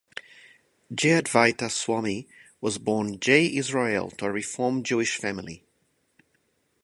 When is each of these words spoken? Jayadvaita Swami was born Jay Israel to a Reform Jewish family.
Jayadvaita 0.91 1.69
Swami 1.69 2.27
was 2.59 2.79
born 2.79 3.19
Jay 3.19 3.45
Israel 3.55 4.09
to 4.09 4.25
a 4.25 4.31
Reform 4.31 4.81
Jewish 4.81 5.15
family. 5.17 5.63